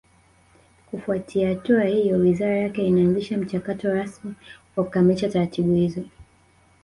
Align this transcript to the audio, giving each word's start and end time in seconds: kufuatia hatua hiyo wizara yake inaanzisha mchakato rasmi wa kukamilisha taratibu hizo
kufuatia 0.91 1.49
hatua 1.49 1.83
hiyo 1.83 2.17
wizara 2.17 2.57
yake 2.57 2.87
inaanzisha 2.87 3.37
mchakato 3.37 3.93
rasmi 3.93 4.33
wa 4.75 4.83
kukamilisha 4.83 5.29
taratibu 5.29 5.75
hizo 5.75 6.01